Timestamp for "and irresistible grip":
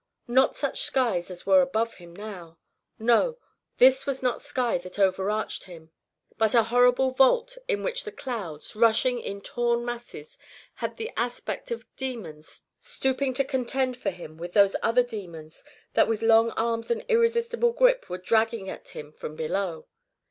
16.89-18.09